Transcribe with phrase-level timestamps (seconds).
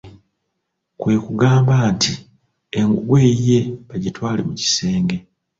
[0.99, 2.13] Kwe kugamba nti
[2.79, 3.59] engugu eyiye
[3.89, 5.17] bagitwale mu kisenge.